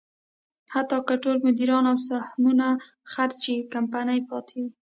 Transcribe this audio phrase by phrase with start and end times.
[0.73, 2.67] حتی که ټول مدیران او سهمونه
[3.11, 4.69] خرڅ شي، کمپنۍ پاتې وي.